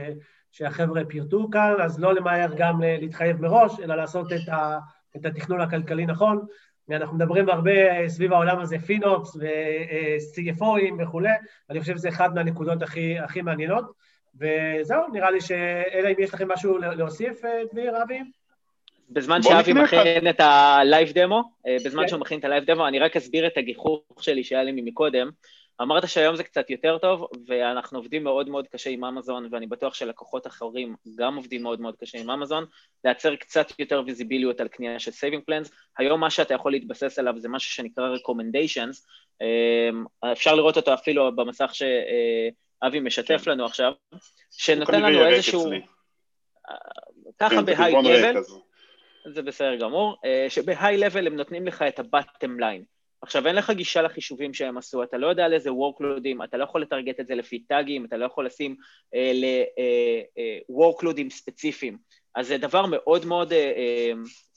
שהחבר'ה 0.52 1.04
פירטו 1.04 1.48
כאן, 1.50 1.74
אז 1.82 2.00
לא 2.00 2.14
למהר 2.14 2.50
גם 2.56 2.80
להתחייב 2.80 3.40
מראש, 3.40 3.80
אלא 3.80 3.94
לעשות 3.94 4.32
את, 4.32 4.48
ה, 4.48 4.78
את 5.16 5.26
התכנון 5.26 5.60
הכלכלי 5.60 6.06
נכון. 6.06 6.46
אנחנו 6.90 7.16
מדברים 7.16 7.48
הרבה 7.48 8.08
סביב 8.08 8.32
העולם 8.32 8.58
הזה, 8.58 8.78
FinOps 8.78 9.36
ו-CFO 9.36 10.49
ים 10.49 10.94
וכולי, 11.02 11.30
אני 11.70 11.80
חושב 11.80 11.96
שזה 11.96 12.08
אחד 12.08 12.34
מהנקודות 12.34 12.82
הכי, 12.82 13.18
הכי 13.18 13.42
מעניינות. 13.42 13.84
וזהו, 14.40 15.02
נראה 15.12 15.30
לי 15.30 15.40
שאלא 15.40 16.08
אם 16.08 16.14
יש 16.18 16.34
לכם 16.34 16.52
משהו 16.52 16.78
להוסיף, 16.78 17.42
דביר, 17.72 18.02
אבי? 18.02 18.20
בזמן 19.10 19.42
שאבי 19.42 19.72
מכין 19.72 20.28
את 20.28 20.40
ה 20.40 20.54
live 20.54 21.12
demo, 21.12 21.42
אה, 21.66 21.76
בזמן 21.84 22.02
כן. 22.02 22.08
שהוא 22.08 22.20
מכין 22.20 22.38
את 22.38 22.44
ה 22.44 22.48
live 22.48 22.64
demo, 22.64 22.88
אני 22.88 22.98
רק 22.98 23.16
אסביר 23.16 23.46
את 23.46 23.56
הגיחוך 23.56 24.02
שלי 24.20 24.44
שהיה 24.44 24.62
לי 24.62 24.72
מקודם. 24.82 25.30
אמרת 25.82 26.08
שהיום 26.08 26.36
זה 26.36 26.44
קצת 26.44 26.70
יותר 26.70 26.98
טוב, 26.98 27.28
ואנחנו 27.46 27.98
עובדים 27.98 28.24
מאוד 28.24 28.48
מאוד 28.48 28.68
קשה 28.68 28.90
עם 28.90 29.04
אמזון, 29.04 29.48
ואני 29.50 29.66
בטוח 29.66 29.94
שלקוחות 29.94 30.46
אחרים 30.46 30.96
גם 31.16 31.36
עובדים 31.36 31.62
מאוד 31.62 31.80
מאוד 31.80 31.96
קשה 31.96 32.18
עם 32.18 32.30
אמזון, 32.30 32.64
לייצר 33.04 33.36
קצת 33.36 33.66
יותר 33.78 34.02
ויזיביליות 34.06 34.60
על 34.60 34.68
קנייה 34.68 34.98
של 34.98 35.10
saving 35.10 35.42
plans. 35.44 35.70
היום 35.98 36.20
מה 36.20 36.30
שאתה 36.30 36.54
יכול 36.54 36.72
להתבסס 36.72 37.18
עליו 37.18 37.38
זה 37.38 37.48
משהו 37.48 37.70
שנקרא 37.70 38.16
recommendations, 38.16 39.06
אה, 39.42 40.32
אפשר 40.32 40.54
לראות 40.54 40.76
אותו 40.76 40.94
אפילו 40.94 41.36
במסך 41.36 41.70
שאבי 41.74 43.00
משתף 43.00 43.42
כן. 43.44 43.50
לנו 43.50 43.64
עכשיו, 43.64 43.92
שנותן 44.50 45.02
לנו 45.02 45.26
איזשהו... 45.26 45.70
ככה 47.38 47.56
כן, 47.56 47.64
ב 47.64 47.92
high 47.92 48.12
level, 48.12 48.42
זה 49.34 49.42
בסדר 49.42 49.76
גמור, 49.76 50.16
שב 50.48 50.96
high 50.96 51.09
level 51.09 51.26
הם 51.26 51.36
נותנים 51.36 51.66
לך 51.66 51.82
את 51.82 51.98
ה-bottom 51.98 52.60
line. 52.60 52.95
עכשיו, 53.26 53.46
אין 53.46 53.56
לך 53.56 53.70
גישה 53.70 54.02
לחישובים 54.02 54.54
שהם 54.54 54.78
עשו, 54.78 55.02
אתה 55.02 55.16
לא 55.16 55.26
יודע 55.26 55.44
על 55.44 55.52
איזה 55.52 55.70
workload 55.70 56.24
ים, 56.24 56.44
אתה 56.44 56.56
לא 56.56 56.64
יכול 56.64 56.82
לטרגט 56.82 57.20
את 57.20 57.26
זה 57.26 57.34
לפי 57.34 57.58
טאגים, 57.58 58.04
אתה 58.04 58.16
לא 58.16 58.24
יכול 58.24 58.46
לשים 58.46 58.76
אה, 59.14 59.32
ל-workloadים 59.34 61.18
אה, 61.18 61.24
אה, 61.24 61.30
ספציפיים. 61.30 61.98
אז 62.34 62.48
זה 62.48 62.58
דבר 62.58 62.86
מאוד 62.86 63.26
מאוד, 63.26 63.52
אה, 63.52 63.72
אה, 63.76 64.12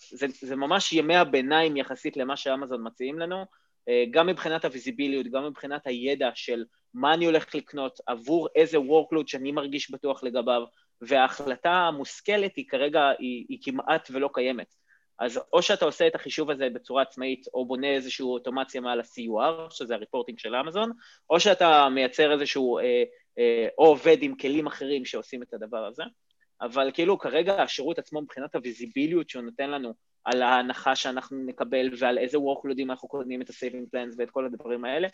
זה, 0.10 0.28
זה 0.42 0.56
ממש 0.56 0.94
ימי 0.94 1.16
הביניים 1.16 1.78
יחסית 1.78 2.18
למה 2.18 2.38
שאמזון 2.38 2.88
מציעים 2.88 3.20
לנו, 3.20 3.46
אה, 3.90 4.04
גם 4.12 4.28
מבחינת 4.28 4.66
הוויזיביליות, 4.66 5.28
גם 5.28 5.46
מבחינת 5.46 5.88
הידע 5.88 6.30
של 6.36 6.66
מה 6.94 7.14
אני 7.14 7.26
הולך 7.26 7.56
לקנות, 7.56 8.00
עבור 8.08 8.48
איזה 8.56 8.78
workload 8.78 9.28
שאני 9.28 9.52
מרגיש 9.52 9.92
בטוח 9.92 10.24
לגביו, 10.24 10.62
וההחלטה 11.02 11.72
המושכלת 11.72 12.56
היא 12.56 12.66
כרגע, 12.70 13.10
היא, 13.20 13.46
היא 13.50 13.58
כמעט 13.62 14.08
ולא 14.12 14.30
קיימת. 14.34 14.79
אז 15.20 15.40
או 15.54 15.62
שאתה 15.62 15.86
עושה 15.86 16.08
את 16.08 16.16
החישוב 16.16 16.50
הזה 16.50 16.68
בצורה 16.74 17.02
עצמאית, 17.02 17.46
או 17.54 17.66
בונה 17.66 17.88
איזושהי 17.88 18.24
אוטומציה 18.24 18.82
מעל 18.82 19.00
ה-CUR, 19.00 19.70
שזה 19.70 19.96
הריפורטינג 19.96 20.40
של 20.40 20.56
אמזון, 20.56 20.92
או 21.30 21.40
שאתה 21.40 21.90
מייצר 21.90 22.32
איזשהו, 22.32 22.78
אה, 22.78 23.04
אה, 23.40 23.68
או 23.78 23.86
עובד 23.86 24.18
עם 24.22 24.36
כלים 24.36 24.68
אחרים 24.68 25.06
שעושים 25.06 25.44
את 25.44 25.54
הדבר 25.54 25.86
הזה. 25.86 26.04
אבל 26.62 26.92
כאילו 26.94 27.18
כרגע 27.18 27.64
השירות 27.64 28.00
עצמו 28.00 28.22
מבחינת 28.22 28.56
הוויזיביליות 28.56 29.30
שהוא 29.30 29.44
נותן 29.44 29.70
לנו 29.70 29.94
על 30.24 30.42
ההנחה 30.42 30.96
שאנחנו 30.96 31.38
נקבל 31.46 31.90
ועל 32.00 32.18
איזה 32.18 32.38
workloadים 32.38 32.90
אנחנו 32.90 33.08
קונים 33.08 33.42
את 33.42 33.50
ה-saving 33.50 33.96
plans 33.96 34.16
ואת 34.18 34.30
כל 34.30 34.46
הדברים 34.46 34.86
האלה, 34.86 35.08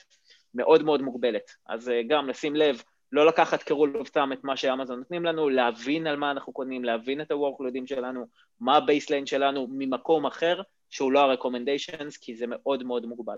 מאוד 0.54 0.84
מאוד 0.84 1.02
מוגבלת. 1.02 1.52
אז 1.68 1.90
אה, 1.90 2.02
גם 2.08 2.30
לשים 2.30 2.56
לב 2.56 2.84
לא 3.16 3.26
לקחת 3.26 3.64
כ 3.64 3.75
rule 3.75 3.98
of 3.98 4.10
את 4.34 4.44
מה 4.44 4.58
שאמזון 4.58 5.00
נותנים 5.00 5.26
לנו, 5.26 5.50
להבין 5.50 6.08
על 6.08 6.18
מה 6.18 6.32
אנחנו 6.32 6.54
קונים, 6.54 6.84
להבין 6.84 7.22
את 7.22 7.32
ה-workloadים 7.32 7.88
שלנו, 7.88 8.26
מה 8.60 8.78
ה 8.78 8.83
baseline 8.83 9.26
שלנו 9.26 9.68
ממקום 9.70 10.26
אחר, 10.26 10.62
שהוא 10.90 11.12
לא 11.12 11.32
ה-recommendations, 11.32 12.18
כי 12.22 12.36
זה 12.36 12.46
מאוד 12.48 12.84
מאוד 12.84 13.06
מוגבל. 13.06 13.38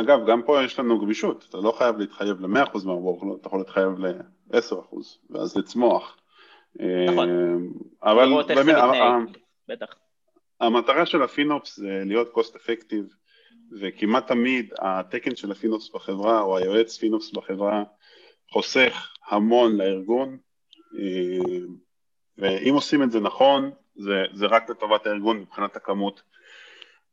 אגב, 0.00 0.18
גם 0.26 0.42
פה 0.42 0.62
יש 0.62 0.78
לנו 0.78 1.00
גמישות, 1.00 1.46
אתה 1.48 1.58
לא 1.58 1.72
חייב 1.78 1.98
להתחייב 1.98 2.40
ל-100% 2.40 2.86
מה-workload, 2.86 3.36
אתה 3.40 3.46
יכול 3.46 3.58
להתחייב 3.58 3.98
ל-10% 3.98 4.96
ואז 5.30 5.56
לצמוח. 5.56 6.16
נכון. 6.76 7.28
אה, 7.28 8.12
אבל 8.12 8.28
באמת, 8.54 8.76
בטח. 9.68 9.94
המטרה 10.60 11.06
של 11.06 11.22
הפינופס 11.22 11.76
זה 11.76 12.02
להיות 12.06 12.32
cost 12.34 12.56
effective, 12.56 13.14
וכמעט 13.80 14.26
תמיד 14.26 14.72
התקן 14.80 15.36
של 15.36 15.52
הפינופס 15.52 15.90
בחברה, 15.94 16.40
או 16.40 16.56
היועץ 16.56 16.98
פינופס 16.98 17.32
בחברה, 17.32 17.84
חוסך 18.52 19.12
המון 19.28 19.76
לארגון, 19.76 20.38
אה, 20.98 21.64
ואם 22.38 22.74
עושים 22.74 23.02
את 23.02 23.10
זה 23.10 23.20
נכון, 23.20 23.70
זה, 23.94 24.24
זה 24.32 24.46
רק 24.46 24.70
לטובת 24.70 25.06
הארגון 25.06 25.38
מבחינת 25.38 25.76
הכמות 25.76 26.22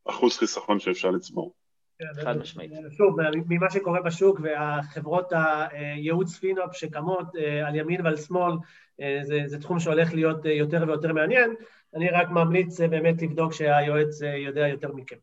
אחוז 0.09 0.37
חיסכון 0.37 0.79
שאפשר 0.79 1.11
לצבור. 1.11 1.53
כן, 1.99 2.23
חד 2.23 2.37
משמעית. 2.37 2.71
שוב, 2.97 3.17
ממה 3.49 3.69
שקורה 3.69 4.01
בשוק 4.01 4.39
והחברות 4.43 5.31
הייעוץ 5.71 6.37
פינופ 6.37 6.75
שקמות 6.75 7.35
אה, 7.35 7.67
על 7.67 7.75
ימין 7.75 8.05
ועל 8.05 8.17
שמאל, 8.17 8.53
אה, 9.01 9.19
זה, 9.23 9.39
זה 9.45 9.59
תחום 9.59 9.79
שהולך 9.79 10.13
להיות 10.13 10.45
יותר 10.45 10.83
ויותר 10.87 11.13
מעניין. 11.13 11.55
אני 11.95 12.09
רק 12.09 12.29
ממליץ 12.29 12.81
באמת 12.81 13.21
לבדוק 13.21 13.53
שהיועץ 13.53 14.21
יודע 14.21 14.67
יותר 14.67 14.91
מכם. 14.93 15.15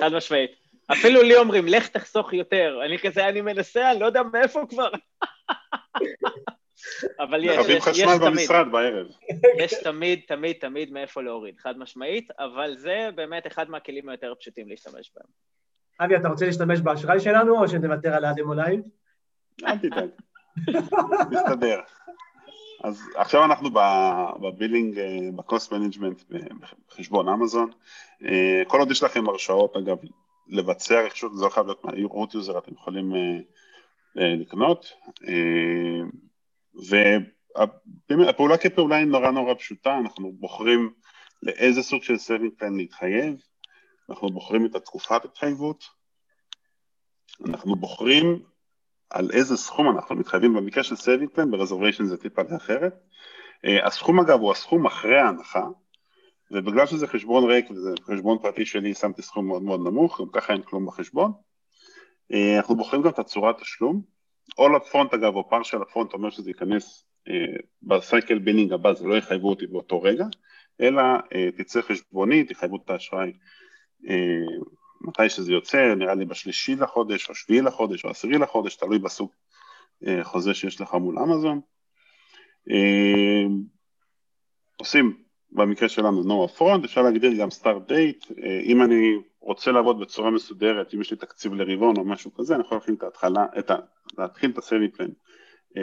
חד 0.00 0.12
משמעית. 0.12 0.63
אפילו 0.92 1.22
לי 1.22 1.36
אומרים, 1.36 1.66
לך 1.68 1.88
תחסוך 1.88 2.32
יותר. 2.32 2.80
אני 2.86 2.98
כזה, 2.98 3.28
אני 3.28 3.40
מנסה, 3.40 3.90
אני 3.90 4.00
לא 4.00 4.06
יודע 4.06 4.22
מאיפה 4.22 4.62
כבר. 4.68 4.90
אבל 7.20 7.44
יש, 7.44 7.66
יש, 7.68 7.86
יש 7.86 8.02
תמיד. 8.02 8.20
במשרד 8.22 8.66
בערב. 8.72 9.06
יש 9.58 9.74
תמיד, 9.82 10.20
תמיד, 10.26 10.56
תמיד 10.60 10.92
מאיפה 10.92 11.22
להוריד, 11.22 11.58
חד 11.58 11.78
משמעית, 11.78 12.30
אבל 12.38 12.76
זה 12.76 13.08
באמת 13.14 13.46
אחד 13.46 13.70
מהכלים 13.70 14.08
היותר 14.08 14.34
פשוטים 14.40 14.68
להשתמש 14.68 15.12
בהם. 15.16 15.26
אבי, 16.00 16.16
אתה 16.16 16.28
רוצה 16.28 16.46
להשתמש 16.46 16.80
באשראי 16.80 17.20
שלנו, 17.20 17.62
או 17.62 17.68
שנוותר 17.68 18.14
על 18.14 18.24
הדמו 18.24 18.48
אולי? 18.48 18.76
אל 19.64 19.78
תדאג, 19.78 20.08
נסתדר. 21.30 21.80
אז 22.84 23.02
עכשיו 23.16 23.44
אנחנו 23.44 23.68
ב 24.40 24.47
billing, 24.47 25.00
ב 25.36 25.43
cost 25.43 25.72
management 25.72 26.22
בחשבון 26.88 27.28
אמזון. 27.28 27.70
אה, 28.24 28.62
כל 28.66 28.78
עוד 28.78 28.90
יש 28.90 29.02
לכם 29.02 29.28
הרשאות, 29.28 29.76
אגב, 29.76 29.96
לבצע 30.48 31.00
רכישות, 31.00 31.36
זה 31.36 31.44
לא 31.44 31.50
חייב 31.50 31.66
להיות 31.66 31.84
מה 31.84 32.01
root 32.01 32.34
user, 32.34 32.58
אתם 32.58 32.72
יכולים 32.72 33.12
uh, 33.12 34.20
לקנות. 34.20 34.92
Uh, 35.22 35.24
והפעולה 38.08 38.58
כפעולה 38.58 38.96
היא 38.96 39.06
נורא 39.06 39.30
נורא 39.30 39.54
פשוטה, 39.54 39.98
אנחנו 39.98 40.32
בוחרים 40.32 40.92
לאיזה 41.42 41.82
סוג 41.82 42.02
של 42.02 42.18
saving 42.18 42.52
plan 42.58 42.76
להתחייב, 42.76 43.42
אנחנו 44.10 44.28
בוחרים 44.28 44.66
את 44.66 44.74
התקופת 44.74 45.24
התחייבות, 45.24 45.84
אנחנו 47.46 47.76
בוחרים 47.76 48.42
על 49.10 49.30
איזה 49.32 49.56
סכום 49.56 49.96
אנחנו 49.96 50.16
מתחייבים 50.16 50.54
במקרה 50.54 50.84
של 50.84 50.96
saving 50.96 51.30
plan, 51.30 51.50
ב 51.50 51.55
reservation 51.55 52.04
זה 52.04 52.16
טיפה 52.16 52.42
אחרת. 52.56 52.94
אה, 53.64 53.86
הסכום 53.86 54.20
אגב 54.20 54.40
הוא 54.40 54.52
הסכום 54.52 54.86
אחרי 54.86 55.18
ההנחה, 55.18 55.62
ובגלל 56.50 56.86
שזה 56.86 57.06
חשבון 57.06 57.50
ריק 57.50 57.70
וזה 57.70 57.90
חשבון 58.04 58.38
פרטי 58.42 58.66
שלי, 58.66 58.94
שמתי 58.94 59.22
סכום 59.22 59.46
מאוד 59.46 59.62
מאוד 59.62 59.80
נמוך, 59.80 60.20
גם 60.20 60.26
ככה 60.32 60.52
אין 60.52 60.62
כלום 60.62 60.86
בחשבון. 60.86 61.32
אה, 62.32 62.56
אנחנו 62.56 62.76
בוחרים 62.76 63.02
גם 63.02 63.08
את 63.08 63.18
הצורת 63.18 63.60
תשלום, 63.60 64.02
או 64.58 64.68
לפרונט 64.68 65.14
אגב, 65.14 65.36
או 65.36 65.48
פרשל 65.48 65.78
לפרונט 65.78 66.12
אומר 66.12 66.30
שזה 66.30 66.50
ייכנס 66.50 67.04
אה, 67.28 67.56
בסייקל 67.82 68.38
בינינג 68.38 68.72
הבא, 68.72 68.92
זה 68.92 69.06
לא 69.06 69.14
יחייבו 69.14 69.50
אותי 69.50 69.66
באותו 69.66 70.02
רגע, 70.02 70.24
אלא 70.80 71.02
תצא 71.56 71.82
חשבונית, 71.82 72.50
יחייבו 72.50 72.76
את 72.76 72.90
האשראי 72.90 73.32
מתי 75.00 75.28
שזה 75.28 75.52
יוצא, 75.52 75.94
נראה 75.94 76.14
לי 76.14 76.24
בשלישי 76.24 76.76
לחודש, 76.76 77.28
או 77.28 77.34
שביעי 77.34 77.60
לחודש, 77.60 78.04
או 78.04 78.10
עשירי 78.10 78.38
לחודש, 78.38 78.76
תלוי 78.76 78.98
בסוג 78.98 79.30
חוזה 80.22 80.54
שיש 80.54 80.80
לך 80.80 80.94
מול 80.94 81.18
אמזון. 81.18 81.60
עושים 84.76 85.23
במקרה 85.54 85.88
שלנו 85.88 86.22
no 86.22 86.50
upfront, 86.50 86.84
אפשר 86.84 87.02
להגדיר 87.02 87.32
גם 87.38 87.48
start 87.48 87.90
date, 87.90 88.32
אם 88.64 88.82
אני 88.82 89.14
רוצה 89.40 89.72
לעבוד 89.72 90.00
בצורה 90.00 90.30
מסודרת, 90.30 90.94
אם 90.94 91.00
יש 91.00 91.10
לי 91.10 91.16
תקציב 91.16 91.54
לרבעון 91.54 91.96
או 91.96 92.04
משהו 92.04 92.34
כזה, 92.34 92.54
אני 92.54 92.62
יכול 92.62 92.76
להתחיל 92.76 92.94
את 92.94 93.02
ההתחלה, 93.02 93.46
את 93.58 93.70
ה, 93.70 93.76
להתחיל 94.18 94.50
את 94.50 94.58
ה 94.58 94.62
saving 94.62 94.88
plan 94.88 95.10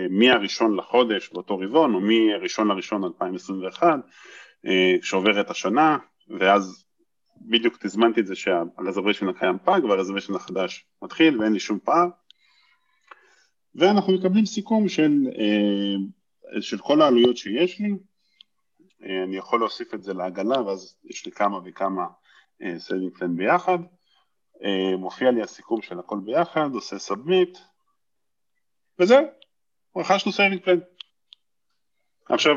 מהראשון 0.10 0.78
לחודש 0.78 1.30
באותו 1.34 1.58
רבעון, 1.58 1.94
או 1.94 2.00
מהראשון 2.00 2.68
לראשון 2.68 3.04
2021, 3.04 4.00
כשעוברת 5.02 5.50
השנה, 5.50 5.98
ואז 6.40 6.86
בדיוק 7.42 7.78
תזמנתי 7.78 8.20
את 8.20 8.28
זה 8.28 8.36
שה 8.36 8.55
reservation 8.55 9.28
הקיים 9.28 9.58
פג 9.66 9.84
וה 9.84 9.92
reservation 9.92 10.36
החדש 10.36 10.86
מתחיל 11.02 11.40
ואין 11.40 11.54
לי 11.54 11.60
שום 11.60 11.80
פער. 11.84 12.08
ואנחנו 13.76 14.14
מקבלים 14.14 14.46
סיכום 14.46 14.90
של, 14.90 15.12
של 16.62 16.78
כל 16.78 17.02
העלויות 17.02 17.38
שיש 17.38 17.80
לי, 17.80 17.90
אני 19.04 19.38
יכול 19.38 19.60
להוסיף 19.60 19.94
את 19.94 20.04
זה 20.04 20.14
לעגלה 20.14 20.62
ואז 20.62 20.98
יש 21.04 21.26
לי 21.26 21.32
כמה 21.32 21.60
וכמה 21.66 22.08
saving 22.78 23.18
plan 23.18 23.36
ביחד, 23.36 23.78
מופיע 24.98 25.32
לי 25.32 25.42
הסיכום 25.42 25.82
של 25.82 26.00
הכל 26.00 26.18
ביחד, 26.26 26.70
עושה 26.74 27.00
submit, 27.00 27.58
וזהו, 29.00 29.26
רכשנו 29.98 30.32
saving 30.32 30.64
plan. 30.64 30.80
עכשיו, 32.30 32.56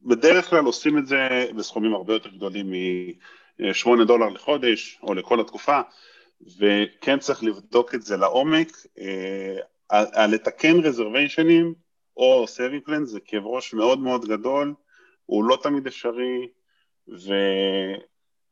בדרך 0.00 0.50
כלל 0.50 0.64
עושים 0.64 0.98
את 0.98 1.06
זה 1.06 1.46
בסכומים 1.56 1.94
הרבה 1.94 2.12
יותר 2.12 2.28
גדולים 2.28 2.70
מ-8 2.70 4.04
דולר 4.06 4.28
לחודש 4.28 5.00
או 5.02 5.14
לכל 5.14 5.40
התקופה, 5.40 5.80
וכן 6.58 7.18
צריך 7.18 7.44
לבדוק 7.44 7.94
את 7.94 8.02
זה 8.02 8.16
לעומק, 8.16 8.68
לתקן 10.32 10.80
reservationים 10.84 11.74
או 12.16 12.46
saving 12.46 12.84
plan 12.84 13.04
זה 13.04 13.20
כאב 13.20 13.46
ראש 13.46 13.74
מאוד 13.74 13.98
מאוד 13.98 14.24
גדול, 14.24 14.74
הוא 15.32 15.44
לא 15.44 15.58
תמיד 15.62 15.86
אפשרי, 15.86 16.48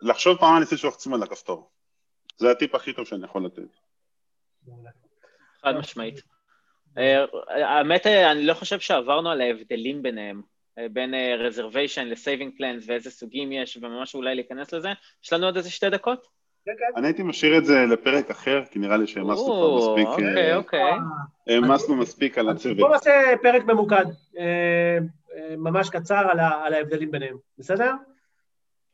ולחשוב 0.03 0.37
פעמיים 0.39 0.63
לפני 0.63 0.79
שלוחצים 0.79 1.15
על 1.15 1.23
הכפתור. 1.23 1.71
זה 2.39 2.51
הטיפ 2.51 2.75
הכי 2.75 2.93
טוב 2.93 3.07
שאני 3.07 3.25
יכול 3.25 3.45
לתת. 3.45 3.63
חד 5.63 5.77
משמעית. 5.77 6.23
אה, 6.99 7.25
האמת, 7.49 8.07
אני 8.07 8.47
לא 8.47 8.55
חושב 8.55 8.81
שעברנו 8.81 9.31
על 9.31 9.41
ההבדלים 9.41 10.03
ביניהם, 10.03 10.43
אה, 10.79 10.87
בין 10.89 11.15
reservation 11.39 12.09
ל 12.09 12.15
saving 12.15 12.53
plans 12.57 12.85
ואיזה 12.87 13.11
סוגים 13.11 13.53
יש, 13.53 13.77
וממש 13.83 14.15
אולי 14.15 14.35
להיכנס 14.35 14.73
לזה. 14.73 14.89
יש 15.25 15.33
לנו 15.33 15.47
עוד 15.47 15.57
איזה 15.57 15.71
שתי 15.71 15.91
דקות? 15.91 16.27
אני 16.97 17.07
הייתי 17.07 17.23
משאיר 17.23 17.59
את 17.59 17.65
זה 17.65 17.87
לפרק 17.87 18.31
אחר, 18.31 18.63
כי 18.71 18.79
נראה 18.79 18.97
לי 18.97 19.07
שהעמסנו 19.07 19.45
כבר 19.45 19.77
מספיק... 19.77 20.07
אוקיי, 20.07 20.55
אוקיי. 20.55 20.93
העמסנו 21.47 21.97
מספיק 21.97 22.39
על 22.39 22.49
הצוות. 22.49 22.77
בוא 22.77 22.89
נעשה 22.89 23.33
פרק 23.43 23.65
ממוקד. 23.65 24.05
ממש 25.59 25.91
קצר 25.91 26.27
על, 26.31 26.39
ה, 26.39 26.65
על 26.65 26.75
ההבדלים 26.75 27.11
ביניהם, 27.11 27.37
בסדר? 27.59 27.93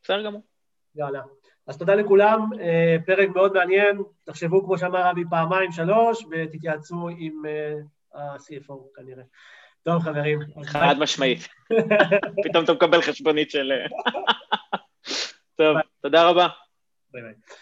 בסדר 0.02 0.22
גמור. 0.22 0.42
יאללה. 0.94 1.22
אז 1.66 1.78
תודה 1.78 1.94
לכולם, 1.94 2.50
פרק 3.06 3.28
מאוד 3.28 3.52
מעניין, 3.52 4.02
תחשבו 4.24 4.64
כמו 4.64 4.78
שאמר 4.78 5.10
אבי 5.10 5.22
פעמיים 5.30 5.72
שלוש 5.72 6.24
ותתייעצו 6.30 7.08
עם 7.18 7.42
ה-CFO 8.14 8.74
כנראה. 8.96 9.22
טוב 9.82 10.02
חברים. 10.02 10.38
חד 10.64 10.94
משמעית. 10.98 11.38
פתאום 12.44 12.64
אתה 12.64 12.72
מקבל 12.72 13.02
חשבונית 13.02 13.50
של... 13.50 13.72
טוב, 15.56 15.76
תודה 16.02 16.28
רבה. 16.28 16.48
ביי 17.12 17.22
ביי. 17.22 17.34